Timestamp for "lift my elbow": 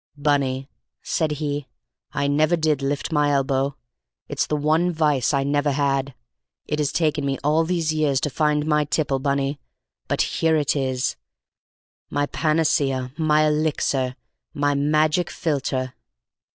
2.81-3.75